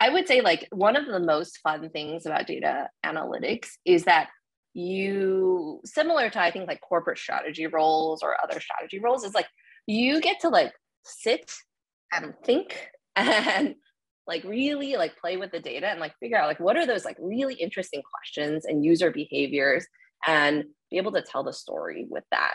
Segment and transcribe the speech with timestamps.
[0.00, 4.28] I would say like one of the most fun things about data analytics is that
[4.74, 9.46] you similar to I think like corporate strategy roles or other strategy roles is like
[9.86, 10.72] you get to like
[11.04, 11.50] sit
[12.12, 13.74] and think and
[14.26, 17.04] like really like play with the data and like figure out like what are those
[17.04, 19.86] like really interesting questions and user behaviors
[20.26, 22.54] and be able to tell the story with that.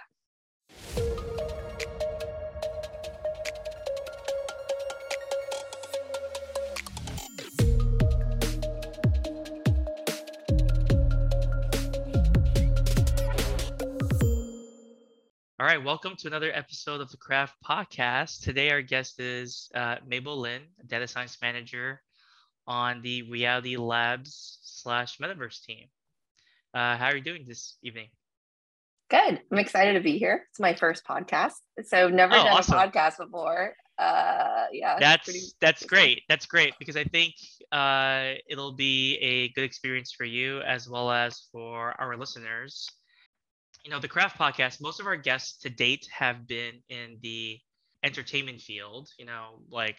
[15.63, 18.43] All right, welcome to another episode of the Craft Podcast.
[18.43, 22.01] Today, our guest is uh, Mabel Lin, data science manager
[22.67, 25.85] on the Reality Labs slash Metaverse team.
[26.73, 28.09] Uh, how are you doing this evening?
[29.09, 29.39] Good.
[29.49, 30.43] I'm excited to be here.
[30.49, 31.53] It's my first podcast,
[31.85, 32.77] so never oh, done awesome.
[32.77, 33.73] a podcast before.
[33.97, 36.23] Uh, yeah, that's pretty, that's great.
[36.27, 37.35] That's great because I think
[37.71, 42.89] uh, it'll be a good experience for you as well as for our listeners
[43.83, 47.59] you know, the craft podcast, most of our guests to date have been in the
[48.03, 49.97] entertainment field, you know, like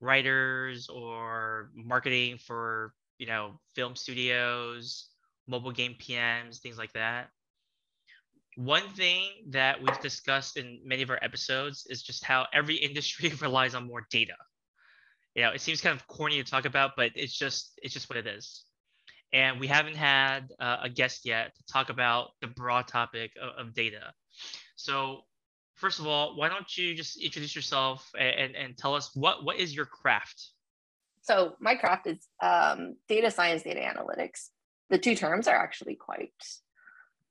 [0.00, 5.08] writers or marketing for, you know, film studios,
[5.48, 7.28] mobile game PMs, things like that.
[8.56, 13.32] One thing that we've discussed in many of our episodes is just how every industry
[13.40, 14.34] relies on more data.
[15.34, 18.08] You know, it seems kind of corny to talk about, but it's just it's just
[18.08, 18.64] what it is
[19.34, 23.66] and we haven't had uh, a guest yet to talk about the broad topic of,
[23.66, 24.12] of, data.
[24.76, 25.22] So,
[25.74, 29.44] first of all, why don't you just introduce yourself and, and, and tell us what,
[29.44, 30.50] what is your craft?
[31.22, 34.50] So, my craft is um, data science, data analytics.
[34.88, 36.30] The two terms are actually quite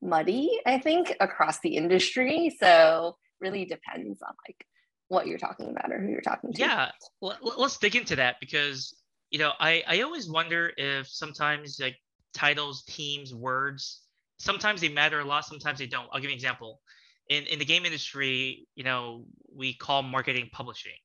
[0.02, 2.56] muddy, I think, across the industry.
[2.60, 4.66] So, really depends on like
[5.08, 6.60] what you're talking about or who you're talking to.
[6.60, 8.94] Yeah, let's dig into that because
[9.34, 11.98] you know, I, I always wonder if sometimes like
[12.36, 14.04] titles, teams, words,
[14.38, 16.08] sometimes they matter a lot, sometimes they don't.
[16.14, 16.80] I'll give you an example.
[17.30, 21.00] In in the game industry, you know, we call marketing publishing.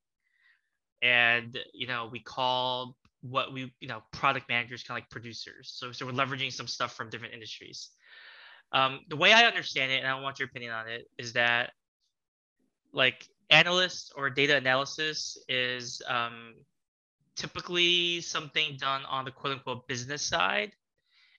[1.01, 5.73] And you know, we call what we, you know, product managers kind of like producers.
[5.75, 7.89] So so we're leveraging some stuff from different industries.
[8.73, 11.71] Um, the way I understand it, and I want your opinion on it, is that
[12.93, 16.53] like analysts or data analysis is um,
[17.39, 20.73] typically something done on the quote unquote business side.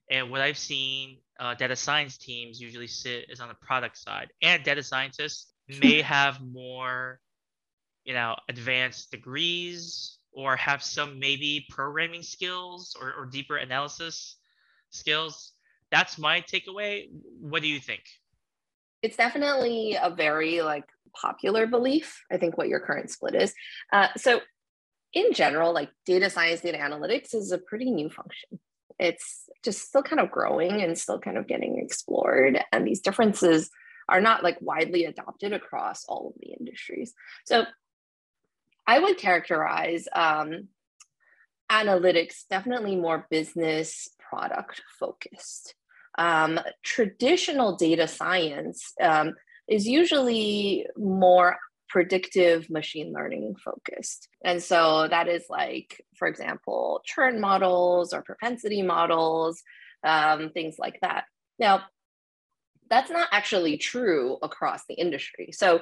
[0.10, 4.30] And what I've seen uh, data science teams usually sit is on the product side.
[4.42, 7.20] And data scientists may have more,
[8.06, 14.38] you know, advanced degrees or have some maybe programming skills or, or deeper analysis
[14.90, 15.54] skills.
[15.92, 17.10] That's my takeaway.
[17.40, 18.02] What do you think?
[19.02, 22.24] It's definitely a very like popular belief.
[22.32, 23.54] I think what your current split is.
[23.92, 24.42] Uh, so
[25.14, 28.60] in general, like data science, data analytics is a pretty new function.
[29.00, 32.60] It's just still kind of growing and still kind of getting explored.
[32.72, 33.70] And these differences
[34.08, 37.14] are not like widely adopted across all of the industries.
[37.46, 37.64] So
[38.86, 40.68] I would characterize um,
[41.72, 45.76] analytics definitely more business product focused.
[46.18, 49.36] Um, traditional data science um,
[49.68, 51.58] is usually more
[51.90, 54.30] predictive machine learning focused.
[54.44, 59.62] And so that is like, for example, churn models or propensity models,
[60.04, 61.26] um, things like that.
[61.58, 61.84] Now,
[62.90, 65.50] that's not actually true across the industry.
[65.52, 65.82] So,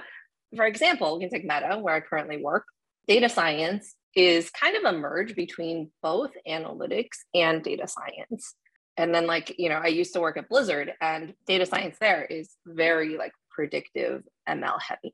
[0.56, 2.66] for example, we can take Meta, where I currently work.
[3.08, 8.56] Data science is kind of a merge between both analytics and data science.
[8.98, 12.26] And then, like, you know, I used to work at Blizzard, and data science there
[12.26, 15.14] is very like predictive ML heavy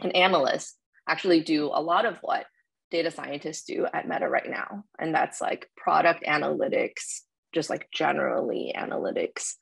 [0.00, 0.76] and analysts
[1.08, 2.46] actually do a lot of what
[2.90, 4.84] data scientists do at Meta right now.
[4.98, 7.20] And that's like product analytics,
[7.52, 9.54] just like generally analytics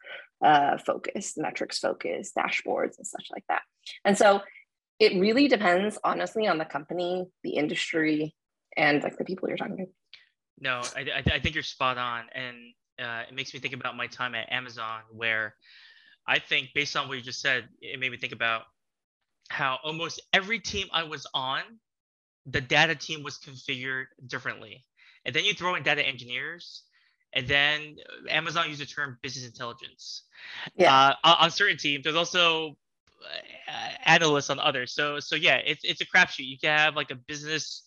[0.44, 3.62] uh, focused, metrics focused, dashboards, and such like that.
[4.04, 4.40] And so
[4.98, 8.34] it really depends, honestly, on the company, the industry,
[8.76, 9.86] and like the people you're talking to.
[10.60, 12.24] No, I, I think you're spot on.
[12.34, 12.56] And
[13.00, 15.54] uh, it makes me think about my time at Amazon, where
[16.26, 18.62] I think, based on what you just said, it made me think about
[19.48, 21.62] how almost every team I was on,
[22.46, 24.84] the data team was configured differently.
[25.24, 26.82] And then you throw in data engineers,
[27.32, 27.96] and then
[28.28, 30.24] Amazon used the term business intelligence.
[30.76, 31.14] Yeah.
[31.24, 32.76] Uh, on certain teams, there's also
[33.68, 34.94] uh, analysts on others.
[34.94, 36.46] So so yeah, it's it's a crapshoot.
[36.46, 37.84] You can have like a business,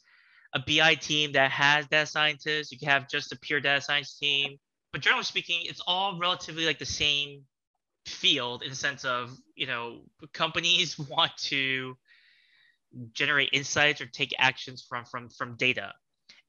[0.53, 2.71] a BI team that has data scientists.
[2.71, 4.57] You can have just a pure data science team.
[4.91, 7.43] But generally speaking, it's all relatively like the same
[8.07, 9.99] field in the sense of you know
[10.33, 11.97] companies want to
[13.13, 15.93] generate insights or take actions from from from data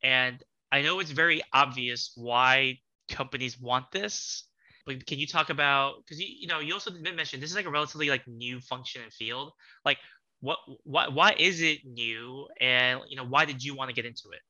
[0.02, 2.78] and I know it's very obvious why
[3.10, 4.44] companies want this,
[4.86, 7.66] but can you talk about because you you know you also mentioned this is like
[7.66, 9.52] a relatively like new function and field.
[9.84, 9.98] Like
[10.40, 14.04] what why why is it new and you know why did you want to get
[14.04, 14.40] into it?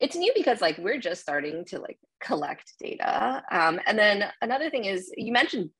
[0.00, 3.42] It's new because like we're just starting to like collect data.
[3.50, 5.70] Um, and then another thing is you mentioned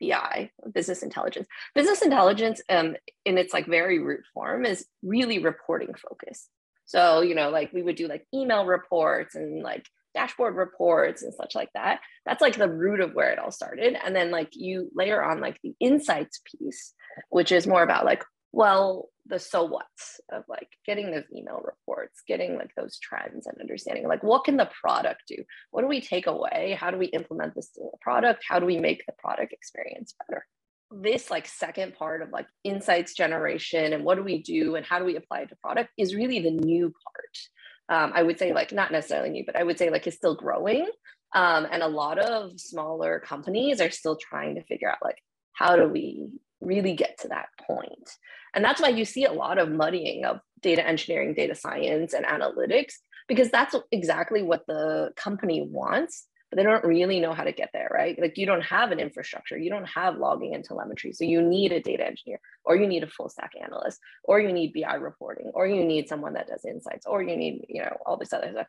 [0.00, 1.46] BI, business intelligence.
[1.74, 6.48] Business intelligence um, in its like very root form is really reporting focused.
[6.86, 11.32] So, you know, like we would do like email reports and like dashboard reports and
[11.32, 12.00] such like that.
[12.26, 13.96] That's like the root of where it all started.
[14.02, 16.94] And then like you layer on like the insights piece,
[17.28, 22.22] which is more about like, well, the so what's of like getting those email reports,
[22.26, 25.36] getting like those trends and understanding like what can the product do?
[25.70, 26.76] What do we take away?
[26.78, 28.44] How do we implement this in the product?
[28.48, 30.46] How do we make the product experience better?
[30.90, 34.98] This like second part of like insights generation and what do we do and how
[34.98, 38.02] do we apply it to product is really the new part.
[38.02, 40.34] Um, I would say like not necessarily new, but I would say like it's still
[40.34, 40.88] growing.
[41.32, 45.18] Um, and a lot of smaller companies are still trying to figure out like
[45.52, 46.28] how do we
[46.60, 48.10] really get to that point.
[48.54, 52.26] And that's why you see a lot of muddying of data engineering, data science, and
[52.26, 52.94] analytics,
[53.28, 57.70] because that's exactly what the company wants, but they don't really know how to get
[57.72, 58.20] there, right?
[58.20, 61.12] Like you don't have an infrastructure, you don't have logging and telemetry.
[61.12, 64.52] So you need a data engineer, or you need a full stack analyst, or you
[64.52, 67.96] need BI reporting, or you need someone that does insights, or you need, you know,
[68.04, 68.66] all this other stuff.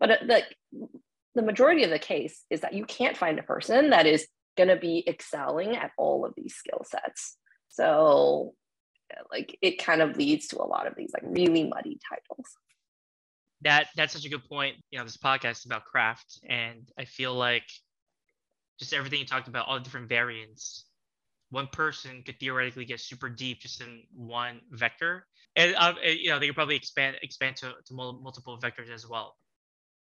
[0.00, 0.42] But uh, the,
[1.36, 4.26] the majority of the case is that you can't find a person that is
[4.56, 7.36] going to be excelling at all of these skill sets.
[7.68, 8.54] So
[9.30, 12.46] like it kind of leads to a lot of these like really muddy titles.
[13.62, 14.76] That that's such a good point.
[14.90, 17.64] You know, this podcast is about craft, and I feel like
[18.78, 20.86] just everything you talked about, all the different variants.
[21.50, 25.26] One person could theoretically get super deep just in one vector,
[25.56, 29.36] and uh, you know they could probably expand expand to, to multiple vectors as well.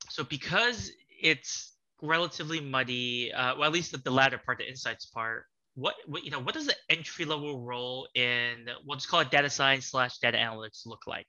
[0.09, 0.91] So because
[1.21, 5.45] it's relatively muddy, uh, well, at least the, the latter part, the insights part.
[5.77, 9.85] What, what you know, what does the entry level role in what's called data science
[9.85, 11.27] slash data analytics look like?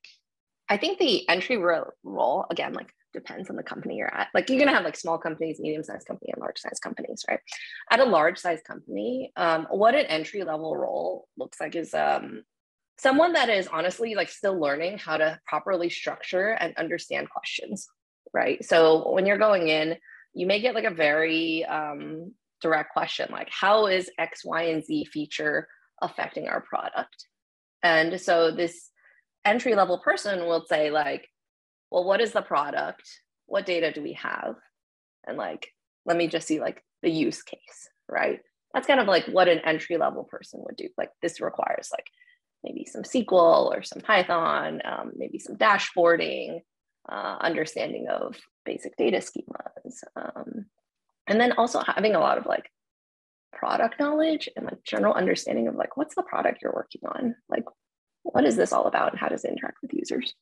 [0.71, 4.29] I think the entry role again, like depends on the company you're at.
[4.33, 7.41] Like you're gonna have like small companies, medium sized company, and large sized companies, right?
[7.91, 12.43] At a large sized company, um, what an entry level role looks like is um,
[12.99, 17.87] someone that is honestly like still learning how to properly structure and understand questions,
[18.33, 18.65] right?
[18.65, 19.97] So when you're going in,
[20.35, 24.85] you may get like a very um, direct question like how is x y and
[24.85, 25.69] z feature
[26.01, 27.27] affecting our product?
[27.83, 28.91] And so this
[29.45, 31.29] entry level person will say like
[31.91, 33.03] well what is the product?
[33.47, 34.57] What data do we have?
[35.27, 35.73] And like
[36.05, 38.41] let me just see like the use case right?
[38.75, 40.89] That's kind of like what an entry level person would do.
[40.97, 42.07] Like this requires like
[42.65, 46.61] maybe some sql or some python um, maybe some dashboarding
[47.09, 50.03] uh, understanding of basic data schemas.
[50.17, 50.67] Um,
[51.29, 52.71] and then also having a lot of like
[53.53, 57.35] product knowledge and like general understanding of like what's the product you're working on?
[57.49, 57.65] Like
[58.23, 60.35] what is this all about and how does it interact with users?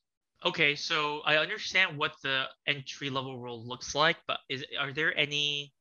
[0.44, 5.16] Okay, so I understand what the entry level role looks like, but is are there
[5.16, 5.72] any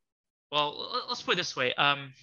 [0.52, 1.74] well, let's put it this way.
[1.74, 2.14] Um,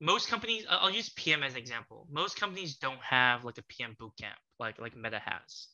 [0.00, 2.06] most companies, I'll use PM as an example.
[2.10, 5.68] Most companies don't have like a PM bootcamp like like Meta has.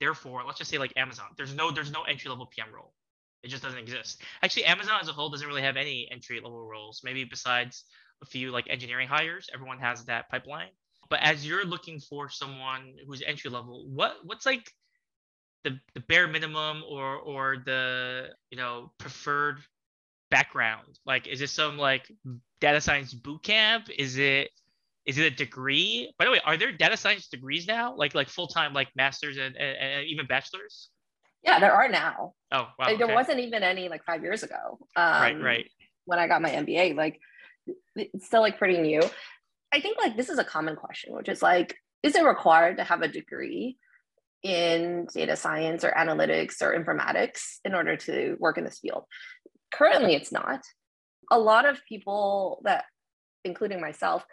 [0.00, 2.92] Therefore, let's just say like Amazon, there's no there's no entry level PM role.
[3.42, 4.22] It just doesn't exist.
[4.42, 7.00] Actually, Amazon as a whole doesn't really have any entry level roles.
[7.04, 7.84] Maybe besides
[8.22, 10.70] a few like engineering hires, everyone has that pipeline.
[11.10, 14.70] But as you're looking for someone who's entry level, what what's like
[15.64, 19.58] the, the bare minimum or or the you know preferred
[20.30, 20.98] background?
[21.04, 22.10] Like, is it some like
[22.60, 23.88] data science boot camp?
[23.90, 24.50] Is it
[25.04, 26.12] is it a degree?
[26.16, 27.96] By the way, are there data science degrees now?
[27.96, 30.90] Like like full time like masters and, and, and, even bachelors?
[31.44, 32.34] Yeah, there are now.
[32.52, 32.86] Oh wow.
[32.86, 34.78] Like, there wasn't even any like five years ago.
[34.96, 35.70] Um, right, right.
[36.04, 37.20] When I got my MBA, like
[37.96, 39.02] it's still like pretty new.
[39.72, 42.84] I think like this is a common question, which is like, is it required to
[42.84, 43.76] have a degree
[44.42, 49.04] in data science or analytics or informatics in order to work in this field?
[49.72, 50.60] Currently, it's not.
[51.30, 52.84] A lot of people that,
[53.44, 54.24] including myself,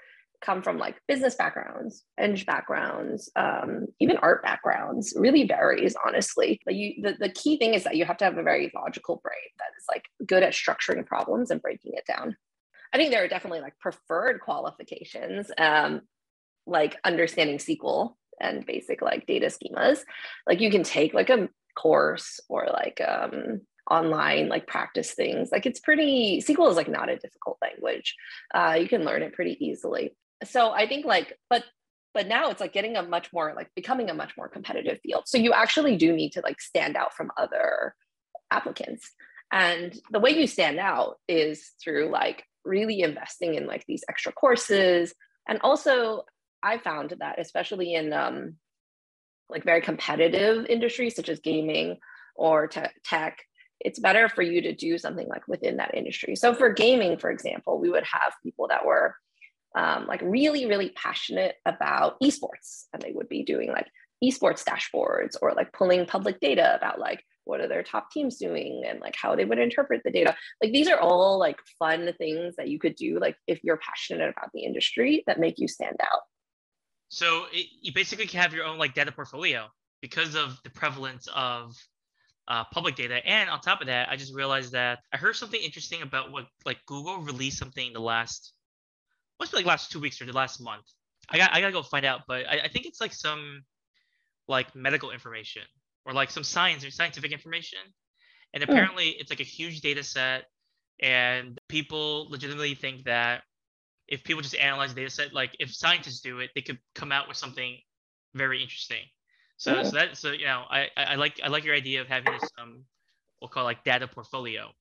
[0.41, 6.61] come from like business backgrounds, eng backgrounds, um, even art backgrounds, really varies, honestly.
[6.65, 9.19] But you, the, the key thing is that you have to have a very logical
[9.23, 12.35] brain that is like good at structuring problems and breaking it down.
[12.93, 16.01] I think there are definitely like preferred qualifications, um,
[16.65, 19.99] like understanding SQL and basic like data schemas.
[20.47, 25.65] Like you can take like a course or like um, online like practice things like
[25.65, 28.15] it's pretty sql is like not a difficult language
[28.53, 31.63] uh, you can learn it pretty easily so I think like, but
[32.13, 35.23] but now it's like getting a much more like becoming a much more competitive field.
[35.27, 37.93] So you actually do need to like stand out from other
[38.51, 39.11] applicants.
[39.51, 44.31] And the way you stand out is through like really investing in like these extra
[44.31, 45.13] courses.
[45.47, 46.23] And also,
[46.61, 48.55] I found that especially in um,
[49.49, 51.97] like very competitive industries such as gaming
[52.35, 53.39] or te- tech,
[53.79, 56.35] it's better for you to do something like within that industry.
[56.35, 59.15] So for gaming, for example, we would have people that were
[59.79, 63.87] um, like really, really passionate about esports, and they would be doing like
[64.21, 68.83] esports dashboards or like pulling public data about like what are their top teams doing
[68.85, 70.35] and like how they would interpret the data.
[70.61, 74.29] Like these are all like fun things that you could do like if you're passionate
[74.29, 76.21] about the industry that make you stand out.
[77.07, 79.67] So it, you basically can have your own like data portfolio
[80.01, 81.73] because of the prevalence of
[82.49, 83.25] uh, public data.
[83.25, 86.47] And on top of that i just realized that i heard something interesting about what
[86.65, 88.53] like google released something in the last
[89.39, 90.85] must be like last two weeks or the last month
[91.29, 93.63] i got i gotta go find out but I, I think it's like some
[94.49, 95.61] like medical information
[96.05, 97.79] or like some science or scientific information.
[98.53, 98.69] And hmm.
[98.69, 99.15] apparently mm.
[99.19, 100.45] it's like a huge data set
[100.99, 103.43] and people legitimately think that
[104.07, 107.11] if people just analyze the data set, like if scientists do it, they could come
[107.11, 107.77] out with something
[108.33, 109.03] very interesting.
[109.57, 109.85] So, mm.
[109.85, 112.49] so that, so, you know, I, I like, I like your idea of having this,
[112.59, 112.83] um,
[113.39, 114.71] we'll call like data portfolio.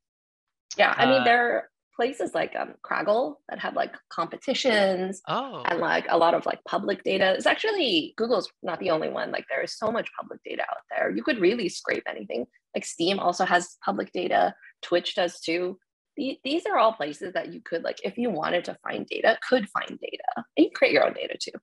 [0.79, 0.95] Yeah.
[0.97, 5.65] I mean, uh, there, places like um, Kaggle that have like competitions oh.
[5.67, 7.33] and like a lot of like public data.
[7.33, 9.33] It's actually Google's not the only one.
[9.33, 11.11] Like there is so much public data out there.
[11.11, 12.47] You could really scrape anything.
[12.73, 14.55] Like Steam also has public data.
[14.81, 15.77] Twitch does too.
[16.17, 19.69] These are all places that you could like, if you wanted to find data, could
[19.69, 20.45] find data.
[20.57, 21.59] And you create your own data too.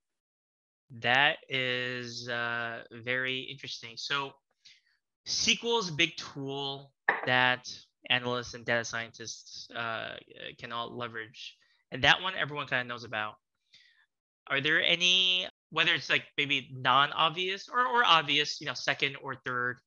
[0.99, 3.93] That is uh, very interesting.
[3.95, 4.33] So
[5.27, 6.91] SQL is a big tool
[7.25, 7.69] that
[8.09, 10.15] analysts and data scientists uh,
[10.57, 11.57] can all leverage.
[11.91, 13.35] And that one everyone kind of knows about.
[14.47, 19.35] Are there any, whether it's like maybe non-obvious or, or obvious, you know, second or
[19.45, 19.79] third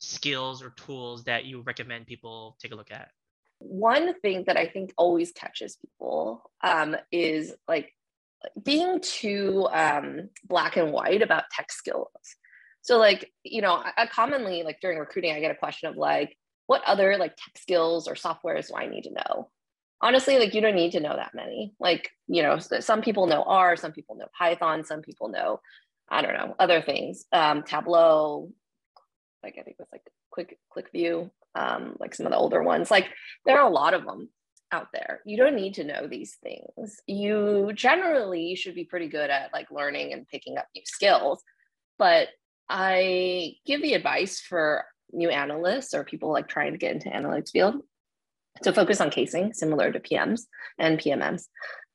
[0.00, 3.10] skills or tools that you recommend people take a look at?
[3.58, 7.92] One thing that I think always catches people um, is like
[8.60, 12.08] being too um, black and white about tech skills.
[12.80, 15.96] So like, you know, I, I commonly like during recruiting, I get a question of
[15.96, 19.50] like, what other like tech skills or softwares do I need to know?
[20.00, 21.74] Honestly, like you don't need to know that many.
[21.78, 25.60] Like, you know, some people know R, some people know Python, some people know,
[26.08, 27.24] I don't know, other things.
[27.32, 28.50] Um, Tableau,
[29.42, 32.90] like I think it was like Quick QlikView, um, like some of the older ones.
[32.90, 33.08] Like
[33.44, 34.30] there are a lot of them
[34.72, 35.20] out there.
[35.26, 37.00] You don't need to know these things.
[37.06, 41.42] You generally should be pretty good at like learning and picking up new skills.
[41.98, 42.28] But
[42.68, 47.50] I give the advice for new analysts or people like trying to get into analytics
[47.50, 47.76] field
[48.62, 50.42] to focus on casing similar to PMs
[50.78, 51.44] and PMMs.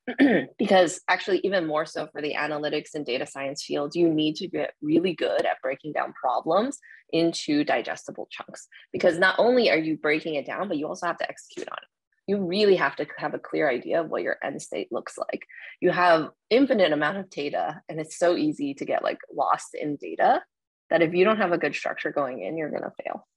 [0.57, 4.47] because actually, even more so for the analytics and data science field, you need to
[4.47, 6.77] get really good at breaking down problems
[7.12, 8.67] into digestible chunks.
[8.93, 11.77] Because not only are you breaking it down, but you also have to execute on
[11.77, 11.89] it.
[12.31, 15.45] You really have to have a clear idea of what your end state looks like.
[15.81, 19.97] You have infinite amount of data, and it's so easy to get like lost in
[19.97, 20.41] data
[20.89, 23.27] that if you don't have a good structure going in, you're going to fail.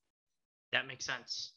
[0.73, 1.53] That makes sense.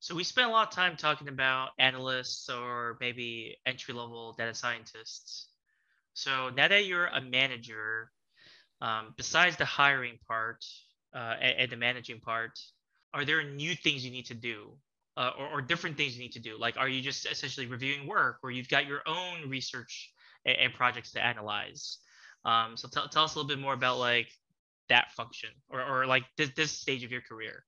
[0.00, 4.54] So we spent a lot of time talking about analysts or maybe entry level data
[4.54, 5.48] scientists.
[6.12, 8.10] So now that you're a manager,
[8.80, 10.64] um, besides the hiring part
[11.14, 12.58] uh, and, and, the managing part,
[13.14, 14.72] are there new things you need to do
[15.16, 16.58] uh, or, or, different things you need to do?
[16.58, 20.12] Like, are you just essentially reviewing work or you've got your own research
[20.44, 21.98] and, and projects to analyze?
[22.44, 24.28] Um, so t- tell us a little bit more about like
[24.88, 27.64] that function or, or like this, this stage of your career?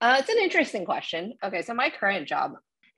[0.00, 1.34] Uh, it's an interesting question.
[1.42, 2.52] Okay, so my current job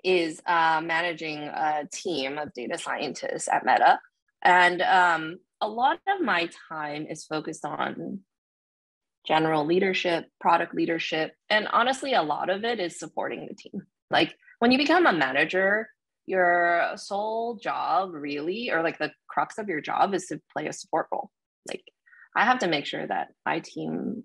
[0.05, 3.99] is uh, managing a team of data scientists at Meta.
[4.43, 8.21] And um, a lot of my time is focused on
[9.27, 13.83] general leadership, product leadership, and honestly, a lot of it is supporting the team.
[14.11, 15.89] Like when you become a manager,
[16.27, 20.73] your sole job really, or like the crux of your job is to play a
[20.73, 21.31] support role.
[22.39, 24.23] I have to make sure that my team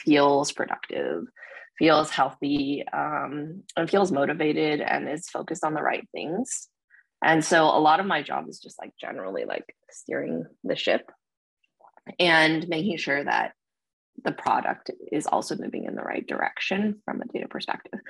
[0.00, 1.26] feels productive,
[1.78, 6.68] feels healthy, um, and feels motivated and is focused on the right things.
[7.24, 11.08] And so a lot of my job is just like generally like steering the ship
[12.18, 13.52] and making sure that
[14.24, 18.00] the product is also moving in the right direction from a data perspective.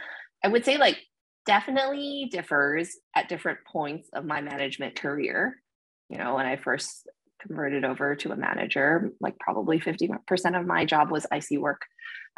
[0.43, 0.97] I would say like
[1.45, 5.61] definitely differs at different points of my management career.
[6.09, 7.07] You know, when I first
[7.41, 11.83] converted over to a manager like probably 50% of my job was ic work.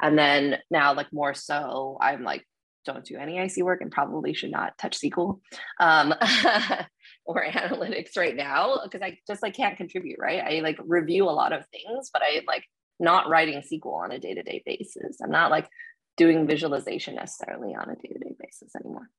[0.00, 2.44] And then now like more so i'm like
[2.85, 5.40] don't do any ic work and probably should not touch sql
[5.78, 6.14] um,
[7.25, 10.42] or analytics right now because i just like can't contribute right?
[10.42, 12.64] I like review a lot of things but i like
[13.02, 15.18] not writing sql on a day-to-day basis.
[15.23, 15.68] I'm not like
[16.16, 19.11] doing visualization necessarily on a day-to-day basis anymore.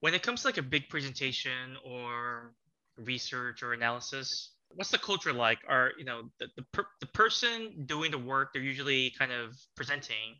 [0.00, 2.54] When it comes to like a big presentation or
[2.96, 7.84] research or analysis what's the culture like are you know the, the, per, the person
[7.86, 10.36] doing the work they're usually kind of presenting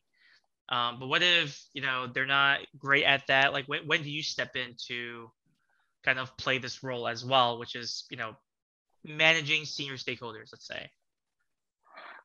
[0.71, 4.11] um, but what if you know they're not great at that like when, when do
[4.11, 5.31] you step in to
[6.05, 8.33] kind of play this role as well which is you know
[9.05, 10.88] managing senior stakeholders let's say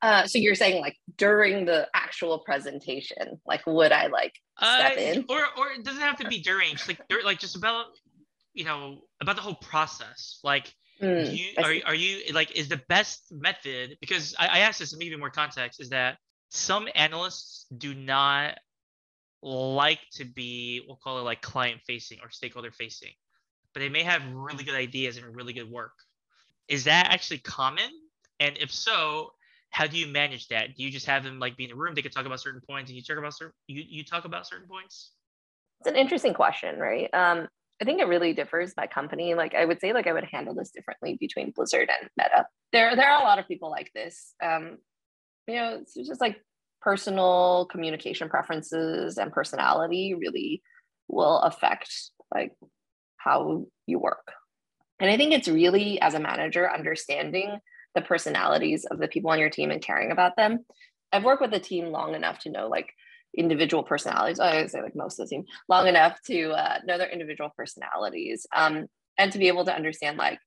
[0.02, 5.00] uh, so you're saying like during the actual presentation, like would I like step uh,
[5.00, 5.26] in?
[5.28, 7.88] Or or it doesn't have to be during, just like like just about
[8.54, 10.40] you know about the whole process.
[10.42, 14.80] Like mm, you are are you like is the best method because I, I asked
[14.80, 16.18] this to maybe more context is that
[16.50, 18.58] some analysts do not
[19.42, 23.12] like to be we'll call it like client facing or stakeholder facing,
[23.74, 25.94] but they may have really good ideas and really good work.
[26.68, 27.90] Is that actually common?
[28.40, 29.32] And if so,
[29.70, 30.76] how do you manage that?
[30.76, 31.94] Do you just have them like be in the room?
[31.96, 34.48] They could talk about certain points, and you talk about certain you you talk about
[34.48, 35.12] certain points.
[35.80, 37.10] It's an interesting question, right?
[37.14, 37.48] Um,
[37.82, 39.36] I think it really differs by company.
[39.36, 42.46] Like I would say, like I would handle this differently between Blizzard and Meta.
[42.74, 44.34] There, there are a lot of people like this.
[44.44, 44.78] Um,
[45.48, 46.42] you know, it's just like
[46.82, 50.62] personal communication preferences and personality really
[51.08, 51.92] will affect
[52.34, 52.54] like
[53.18, 54.32] how you work.
[55.00, 57.60] And I think it's really as a manager understanding
[57.96, 60.66] the personalities of the people on your team and caring about them.
[61.12, 62.94] I've worked with the team long enough to know like
[63.38, 64.40] individual personalities.
[64.40, 67.52] I would say like most of the team long enough to uh, know their individual
[67.56, 70.40] personalities um, and to be able to understand like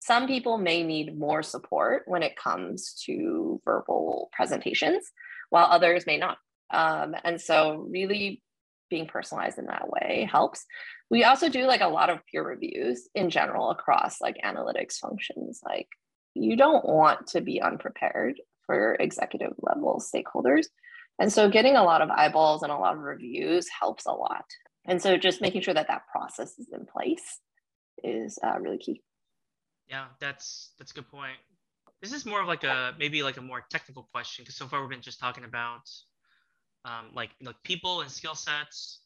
[0.00, 5.10] some people may need more support when it comes to verbal presentations,
[5.50, 6.38] while others may not.
[6.72, 8.42] Um, and so, really
[8.88, 10.64] being personalized in that way helps.
[11.10, 15.60] We also do like a lot of peer reviews in general across like analytics functions,
[15.64, 15.88] like
[16.34, 20.66] you don't want to be unprepared for executive level stakeholders.
[21.20, 24.46] And so getting a lot of eyeballs and a lot of reviews helps a lot.
[24.86, 27.38] And so just making sure that that process is in place
[28.02, 29.02] is uh, really key.
[29.86, 31.36] Yeah, that's that's a good point.
[32.00, 34.80] This is more of like a maybe like a more technical question because so far
[34.80, 35.82] we've been just talking about
[36.86, 39.00] um, like like people and skill sets.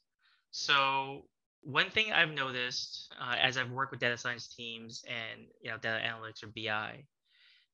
[0.52, 1.22] So
[1.62, 5.78] one thing I've noticed uh, as I've worked with data science teams and you know
[5.78, 7.02] data analytics or BI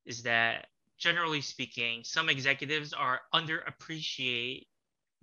[0.07, 0.67] is that
[1.01, 4.67] generally speaking, some executives are underappreciate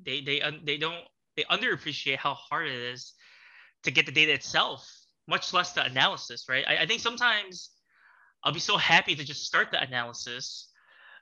[0.03, 3.13] they they they don't they underappreciate how hard it is
[3.83, 4.89] to get the data itself,
[5.27, 6.65] much less the analysis, right?
[6.67, 7.71] I, I think sometimes
[8.43, 10.69] I'll be so happy to just start the analysis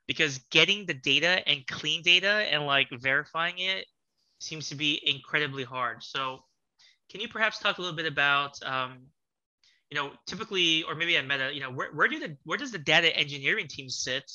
[0.07, 3.85] because getting the data and clean data and like verifying it
[4.39, 6.03] seems to be incredibly hard.
[6.03, 6.39] So
[7.09, 9.07] can you perhaps talk a little bit about um,
[9.89, 12.71] you know, typically, or maybe at Meta, you know, where, where do the where does
[12.71, 14.29] the data engineering team sit,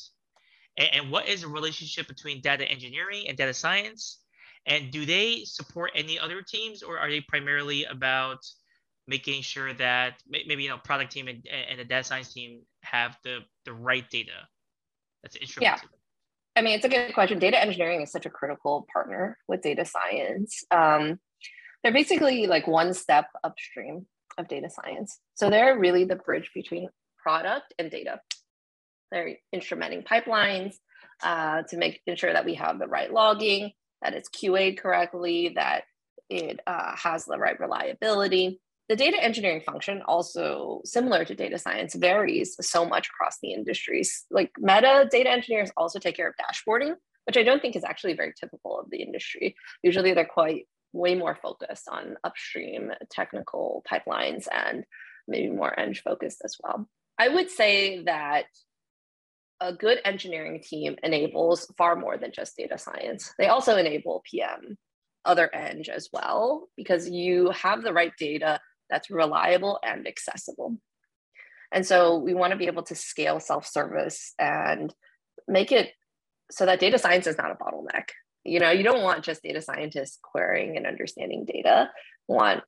[0.78, 4.20] and, and what is the relationship between data engineering and data science,
[4.66, 8.38] and do they support any other teams, or are they primarily about
[9.06, 13.16] making sure that maybe you know product team and, and the data science team have
[13.24, 14.46] the the right data
[15.22, 15.82] that's instrumented?
[15.82, 15.88] Yeah.
[16.56, 17.38] I mean, it's a good question.
[17.38, 20.64] Data engineering is such a critical partner with data science.
[20.70, 21.20] Um,
[21.82, 24.06] they're basically like one step upstream
[24.40, 25.18] of data science.
[25.34, 26.88] So they're really the bridge between
[27.22, 28.20] product and data.
[29.12, 30.74] They're instrumenting pipelines
[31.22, 33.72] uh, to make sure that we have the right logging,
[34.02, 35.84] that it's QA'd correctly, that
[36.28, 38.60] it uh, has the right reliability.
[38.88, 44.24] The data engineering function, also similar to data science, varies so much across the industries.
[44.30, 46.94] Like meta data engineers also take care of dashboarding,
[47.26, 49.54] which I don't think is actually very typical of the industry.
[49.82, 54.84] Usually they're quite way more focused on upstream technical pipelines and
[55.28, 56.88] maybe more eng focused as well.
[57.18, 58.46] I would say that
[59.60, 63.34] a good engineering team enables far more than just data science.
[63.38, 64.78] They also enable PM,
[65.24, 70.78] other eng as well, because you have the right data that's reliable and accessible.
[71.72, 74.92] And so we want to be able to scale self service and
[75.46, 75.90] make it
[76.50, 78.08] so that data science is not a bottleneck
[78.44, 81.90] you know you don't want just data scientists querying and understanding data
[82.28, 82.62] you want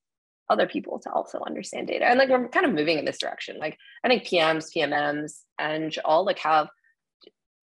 [0.48, 3.58] other people to also understand data and like we're kind of moving in this direction
[3.58, 6.68] like i think pms pmms and all like have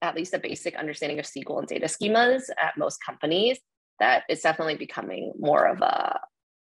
[0.01, 3.59] at least a basic understanding of sql and data schemas at most companies
[3.99, 6.19] that it's definitely becoming more of a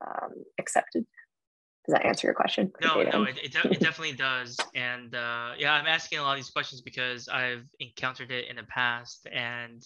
[0.05, 1.05] um, accepted
[1.87, 2.71] does that answer your question?
[2.81, 4.55] No, no, it, it, it, definitely does.
[4.75, 8.57] And uh, yeah, I'm asking a lot of these questions because I've encountered it in
[8.57, 9.27] the past.
[9.31, 9.83] And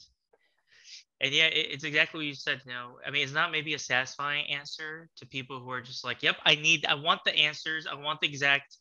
[1.21, 2.61] and yeah, it, it's exactly what you said.
[2.65, 6.23] Know, I mean, it's not maybe a satisfying answer to people who are just like,
[6.23, 8.77] "Yep, I need, I want the answers, I want the exact,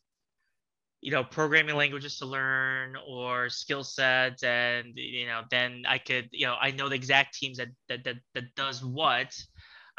[1.04, 6.30] you know programming languages to learn or skill sets and you know then i could
[6.32, 9.36] you know i know the exact teams that that that, that does what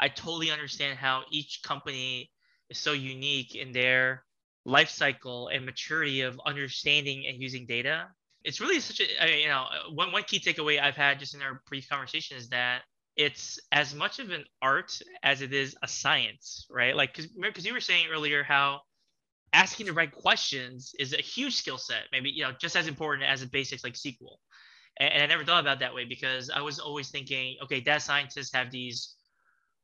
[0.00, 2.28] i totally understand how each company
[2.70, 4.24] is so unique in their
[4.64, 8.08] life cycle and maturity of understanding and using data
[8.46, 11.42] it's really such a you know uh, one, one key takeaway i've had just in
[11.42, 12.82] our brief conversation is that
[13.16, 17.72] it's as much of an art as it is a science right like because you
[17.72, 18.80] were saying earlier how
[19.56, 23.28] asking the right questions is a huge skill set, maybe you know just as important
[23.28, 24.36] as the basics like SQL.
[24.98, 28.00] And, and I never thought about that way because I was always thinking, okay, data
[28.00, 29.14] scientists have these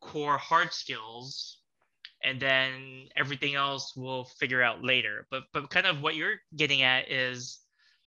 [0.01, 1.59] core hard skills,
[2.22, 5.27] and then everything else we'll figure out later.
[5.31, 7.61] But but kind of what you're getting at is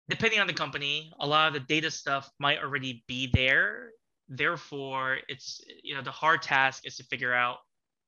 [0.09, 3.91] depending on the company, a lot of the data stuff might already be there.
[4.29, 7.59] Therefore, it's you know the hard task is to figure out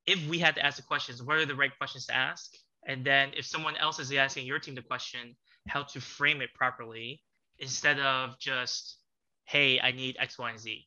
[0.06, 2.54] if we had to ask the questions, what are the right questions to ask
[2.88, 5.36] and then if someone else is asking your team the question,
[5.68, 7.22] how to frame it properly
[7.58, 8.98] instead of just,
[9.44, 10.86] hey, I need X, Y, and Z.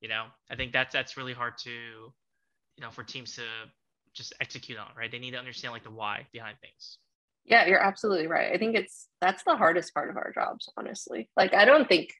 [0.00, 3.42] You know, I think that's that's really hard to, you know, for teams to
[4.14, 5.10] just execute on, right?
[5.10, 6.98] They need to understand like the why behind things.
[7.44, 8.52] Yeah, you're absolutely right.
[8.52, 11.28] I think it's that's the hardest part of our jobs, honestly.
[11.36, 12.12] Like I don't think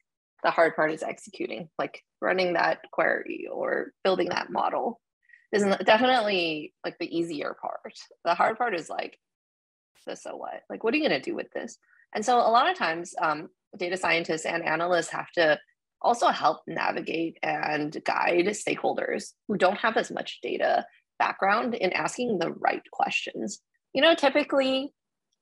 [0.43, 4.99] the hard part is executing, like running that query or building that model
[5.53, 7.93] is definitely like the easier part.
[8.25, 9.17] The hard part is like,
[10.05, 10.61] so, so what?
[10.69, 11.77] Like, what are you going to do with this?
[12.13, 15.57] And so, a lot of times, um, data scientists and analysts have to
[16.01, 20.85] also help navigate and guide stakeholders who don't have as much data
[21.17, 23.61] background in asking the right questions.
[23.93, 24.91] You know, typically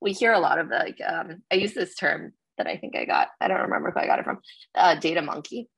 [0.02, 3.06] we hear a lot of like, um, I use this term that I think I
[3.06, 4.40] got, I don't remember if I got it from,
[4.76, 5.70] uh, data monkey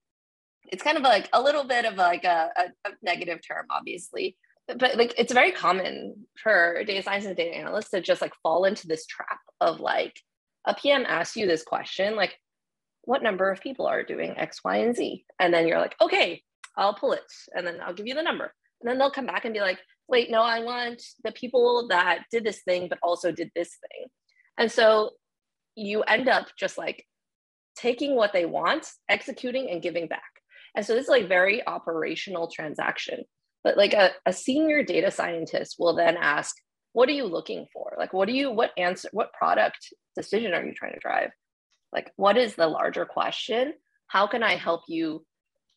[0.73, 4.37] it's kind of like a little bit of like a, a, a negative term, obviously,
[4.67, 8.65] but like it's very common for data science and data analysts to just like fall
[8.65, 10.15] into this trap of like
[10.65, 12.35] a PM asks you this question, like,
[13.03, 15.25] what number of people are doing X, Y, and Z?
[15.37, 16.41] And then you're like, okay,
[16.77, 17.21] I'll pull it
[17.53, 18.53] and then I'll give you the number.
[18.81, 22.25] And then they'll come back and be like, wait, no, I want the people that
[22.31, 24.07] did this thing, but also did this thing.
[24.57, 25.11] And so
[25.75, 27.05] you end up just like
[27.75, 30.21] taking what they want, executing, and giving back.
[30.75, 33.23] And so this is like very operational transaction.
[33.63, 36.55] But like a, a senior data scientist will then ask,
[36.91, 37.95] what are you looking for?
[37.97, 41.31] Like, what do you, what answer, what product decision are you trying to drive?
[41.91, 43.73] Like, what is the larger question?
[44.07, 45.25] How can I help you,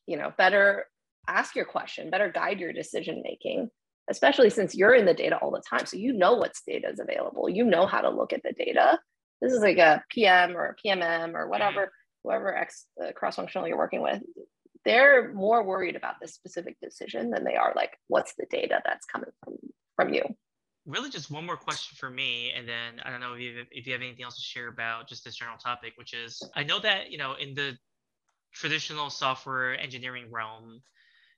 [0.07, 0.87] you know, better
[1.29, 3.71] ask your question, better guide your decision making,
[4.09, 5.87] especially since you're in the data all the time.
[5.87, 7.49] So you know what's data is available.
[7.49, 8.99] You know how to look at the data.
[9.41, 11.93] This is like a PM or a PMM or whatever,
[12.25, 14.23] whoever X uh, cross-functional you're working with
[14.87, 19.05] they're more worried about this specific decision than they are like what's the data that's
[19.05, 19.55] coming from
[19.97, 20.23] from you
[20.87, 23.67] really just one more question for me and then i don't know if you, have,
[23.73, 26.63] if you have anything else to share about just this general topic which is i
[26.63, 27.77] know that you know in the
[28.55, 30.81] traditional software engineering realm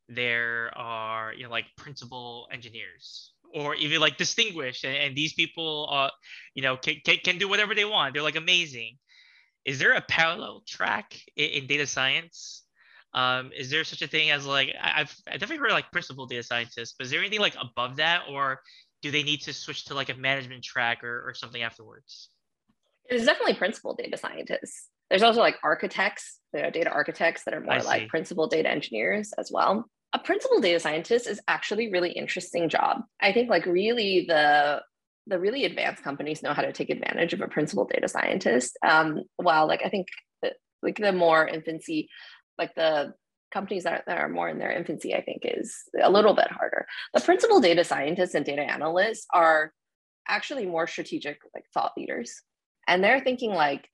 [0.09, 5.88] there are you know like principal engineers or even like distinguished and, and these people
[5.92, 6.11] uh
[6.55, 8.97] you know can, can, can do whatever they want they're like amazing
[9.64, 12.62] is there a parallel track in, in data science
[13.14, 16.42] um, is there such a thing as like I've I definitely heard like principal data
[16.42, 18.61] scientists but is there anything like above that, or
[19.03, 22.29] do they need to switch to like a management track or, or something afterwards?
[23.09, 24.88] There's definitely principal data scientists.
[25.09, 29.33] There's also like architects, there are data architects that are more like principal data engineers
[29.38, 29.88] as well.
[30.14, 33.03] A principal data scientist is actually really interesting job.
[33.21, 34.83] I think like really the
[35.27, 38.79] the really advanced companies know how to take advantage of a principal data scientist.
[38.83, 40.09] Um, while like I think
[40.83, 42.09] like the more infancy
[42.59, 43.14] like the
[43.53, 46.51] companies that are, that are more in their infancy, I think is a little bit
[46.51, 46.87] harder.
[47.14, 49.73] The principal data scientists and data analysts are
[50.27, 52.42] actually more strategic, like thought leaders.
[52.87, 53.88] And they're thinking like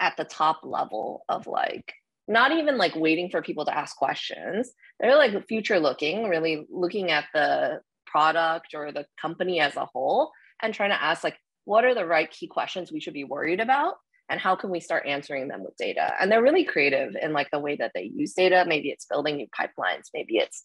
[0.00, 1.92] at the top level of like,
[2.26, 4.72] not even like waiting for people to ask questions.
[4.98, 10.32] They're like future looking, really looking at the product or the company as a whole
[10.62, 13.60] and trying to ask like, what are the right key questions we should be worried
[13.60, 13.94] about
[14.30, 16.14] and how can we start answering them with data?
[16.18, 18.64] And they're really creative in like the way that they use data.
[18.66, 20.08] Maybe it's building new pipelines.
[20.14, 20.64] Maybe it's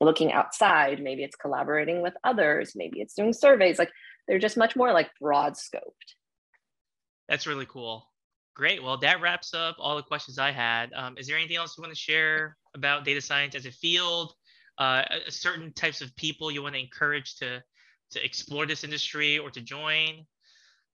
[0.00, 1.02] looking outside.
[1.02, 2.72] Maybe it's collaborating with others.
[2.76, 3.78] Maybe it's doing surveys.
[3.78, 3.90] Like
[4.28, 6.14] they're just much more like broad scoped.
[7.28, 8.06] That's really cool
[8.54, 11.76] great well that wraps up all the questions i had um, is there anything else
[11.76, 14.34] you want to share about data science as a field
[14.78, 17.62] uh, certain types of people you want to encourage to
[18.10, 20.24] to explore this industry or to join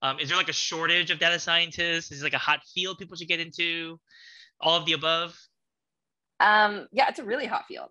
[0.01, 2.11] um, is there like a shortage of data scientists?
[2.11, 3.99] Is it like a hot field people should get into?
[4.61, 5.37] All of the above?
[6.39, 7.89] Um, yeah, it's a really hot field.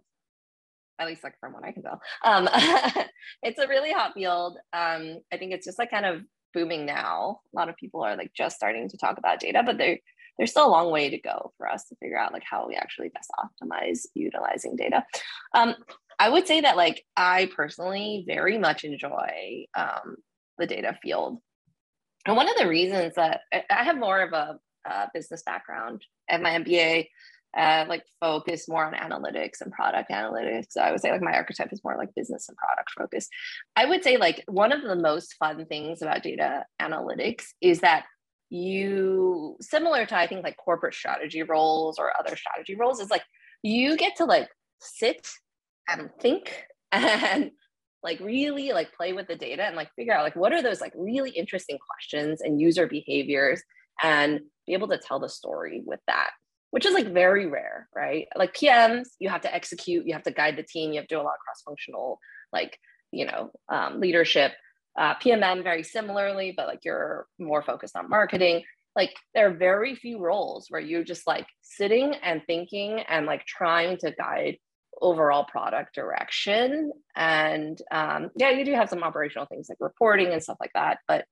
[0.98, 2.00] At least like from what I can tell.
[2.24, 2.48] Um,
[3.42, 4.56] it's a really hot field.
[4.72, 7.40] Um, I think it's just like kind of booming now.
[7.52, 9.98] A lot of people are like just starting to talk about data, but there
[10.38, 12.76] there's still a long way to go for us to figure out like how we
[12.76, 15.04] actually best optimize utilizing data.
[15.52, 15.74] Um,
[16.18, 20.16] I would say that like I personally very much enjoy um,
[20.56, 21.38] the data field.
[22.24, 26.42] And one of the reasons that I have more of a, a business background at
[26.42, 27.08] my MBA,
[27.56, 30.66] uh, like focus more on analytics and product analytics.
[30.70, 33.28] So I would say like my archetype is more like business and product focus.
[33.76, 38.04] I would say like one of the most fun things about data analytics is that
[38.50, 43.22] you similar to I think like corporate strategy roles or other strategy roles is like
[43.62, 44.48] you get to like
[44.80, 45.28] sit
[45.88, 47.50] and think and
[48.02, 50.80] like really like play with the data and like figure out like what are those
[50.80, 53.62] like really interesting questions and user behaviors
[54.02, 56.30] and be able to tell the story with that
[56.70, 60.30] which is like very rare right like pms you have to execute you have to
[60.30, 62.18] guide the team you have to do a lot of cross functional
[62.52, 62.78] like
[63.12, 64.52] you know um, leadership
[64.98, 68.62] uh, pmm very similarly but like you're more focused on marketing
[68.96, 73.44] like there are very few roles where you're just like sitting and thinking and like
[73.46, 74.58] trying to guide
[75.00, 76.92] overall product direction.
[77.14, 80.98] And um, yeah, you do have some operational things like reporting and stuff like that.
[81.06, 81.24] But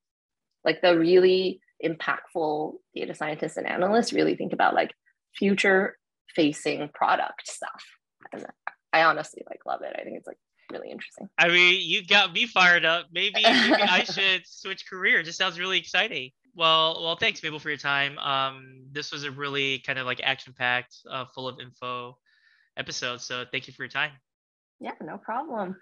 [0.64, 4.92] like the really impactful data scientists and analysts really think about like
[5.36, 5.96] future
[6.34, 7.84] facing product stuff.
[8.32, 8.46] And
[8.92, 9.94] I honestly like love it.
[9.98, 10.38] I think it's like
[10.72, 11.28] really interesting.
[11.38, 13.06] I mean, you got me fired up.
[13.12, 15.20] Maybe, maybe I should switch career.
[15.20, 16.30] It just sounds really exciting.
[16.54, 18.18] Well, well, thanks, Mabel, for your time.
[18.18, 22.16] Um, this was a really kind of like action packed, uh, full of info
[22.76, 23.20] episode.
[23.20, 24.12] So thank you for your time.
[24.80, 25.76] Yeah, no problem.